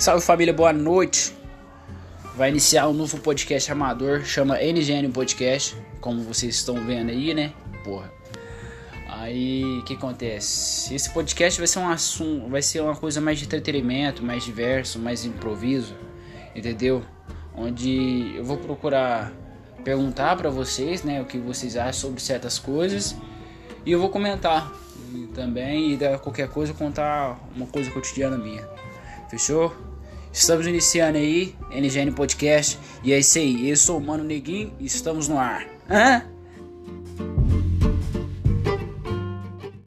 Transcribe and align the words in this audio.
Salve 0.00 0.24
família, 0.24 0.50
boa 0.50 0.72
noite. 0.72 1.34
Vai 2.34 2.48
iniciar 2.48 2.88
um 2.88 2.94
novo 2.94 3.18
podcast 3.18 3.70
amador, 3.70 4.24
chama 4.24 4.56
NGN 4.56 5.10
Podcast, 5.12 5.76
como 6.00 6.22
vocês 6.22 6.54
estão 6.54 6.76
vendo 6.76 7.10
aí, 7.10 7.34
né? 7.34 7.52
Porra. 7.84 8.10
Aí, 9.10 9.62
o 9.78 9.84
que 9.84 9.92
acontece? 9.92 10.94
Esse 10.94 11.10
podcast 11.10 11.60
vai 11.60 11.66
ser 11.66 11.80
um 11.80 11.88
assunto, 11.90 12.48
vai 12.48 12.62
ser 12.62 12.80
uma 12.80 12.96
coisa 12.96 13.20
mais 13.20 13.40
de 13.40 13.44
entretenimento, 13.44 14.22
mais 14.22 14.42
diverso, 14.42 14.98
mais 14.98 15.26
improviso, 15.26 15.94
entendeu? 16.56 17.04
Onde 17.54 18.32
eu 18.34 18.42
vou 18.42 18.56
procurar 18.56 19.30
perguntar 19.84 20.34
para 20.34 20.48
vocês, 20.48 21.02
né, 21.02 21.20
o 21.20 21.26
que 21.26 21.36
vocês 21.36 21.76
acham 21.76 21.92
sobre 21.92 22.22
certas 22.22 22.58
coisas 22.58 23.14
e 23.84 23.92
eu 23.92 24.00
vou 24.00 24.08
comentar 24.08 24.72
e 25.12 25.26
também 25.34 25.92
e 25.92 25.98
qualquer 26.22 26.48
coisa 26.48 26.72
contar 26.72 27.38
uma 27.54 27.66
coisa 27.66 27.90
cotidiana 27.90 28.38
minha. 28.38 28.66
Fechou? 29.28 29.89
Estamos 30.32 30.66
iniciando 30.66 31.18
aí, 31.18 31.54
NGN 31.72 32.12
Podcast. 32.12 32.78
E 33.02 33.12
é 33.12 33.18
isso 33.18 33.38
aí. 33.38 33.68
Eu 33.68 33.76
sou 33.76 33.98
o 33.98 34.00
Mano 34.00 34.22
Neguinho 34.22 34.72
e 34.78 34.86
estamos 34.86 35.26
no 35.26 35.38
ar. 35.38 35.66
Hã? 35.90 36.22